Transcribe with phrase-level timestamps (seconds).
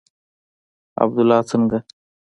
[1.03, 1.79] عبدالله څنگه.